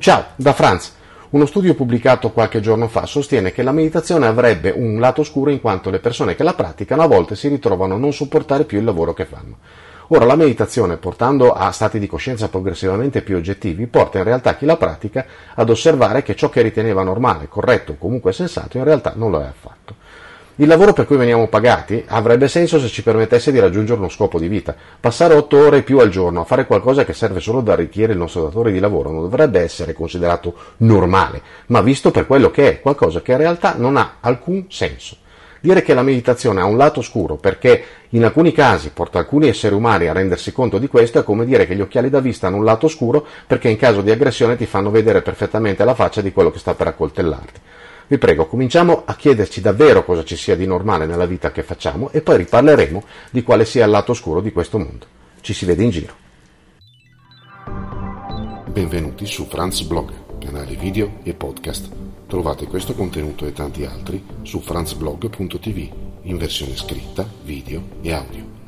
[0.00, 0.94] Ciao, da Franz.
[1.28, 5.60] Uno studio pubblicato qualche giorno fa sostiene che la meditazione avrebbe un lato oscuro in
[5.60, 8.84] quanto le persone che la praticano a volte si ritrovano a non sopportare più il
[8.84, 9.58] lavoro che fanno.
[10.06, 14.64] Ora, la meditazione, portando a stati di coscienza progressivamente più oggettivi, porta in realtà chi
[14.64, 19.12] la pratica ad osservare che ciò che riteneva normale, corretto o comunque sensato in realtà
[19.16, 19.99] non lo è affatto.
[20.60, 24.38] Il lavoro per cui veniamo pagati avrebbe senso se ci permettesse di raggiungere uno scopo
[24.38, 24.76] di vita.
[25.00, 28.18] Passare otto ore più al giorno a fare qualcosa che serve solo ad arricchire il
[28.18, 32.80] nostro datore di lavoro non dovrebbe essere considerato normale, ma visto per quello che è,
[32.82, 35.16] qualcosa che in realtà non ha alcun senso.
[35.62, 39.74] Dire che la meditazione ha un lato oscuro perché in alcuni casi porta alcuni esseri
[39.74, 42.56] umani a rendersi conto di questo è come dire che gli occhiali da vista hanno
[42.56, 46.32] un lato oscuro perché in caso di aggressione ti fanno vedere perfettamente la faccia di
[46.34, 47.60] quello che sta per accoltellarti.
[48.10, 52.10] Vi prego, cominciamo a chiederci davvero cosa ci sia di normale nella vita che facciamo
[52.10, 55.06] e poi riparleremo di quale sia il lato oscuro di questo mondo.
[55.40, 56.14] Ci si vede in giro.
[58.66, 61.88] Benvenuti su Franz Blog, canale video e podcast.
[62.26, 65.88] Trovate questo contenuto e tanti altri su franzblog.tv
[66.22, 68.59] in versione scritta, video e audio.